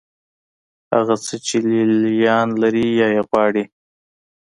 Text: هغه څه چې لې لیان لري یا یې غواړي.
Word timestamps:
هغه 0.95 1.15
څه 1.25 1.35
چې 1.45 1.57
لې 1.69 1.81
لیان 2.03 2.47
لري 2.61 2.87
یا 2.99 3.07
یې 3.15 3.21
غواړي. 3.29 3.63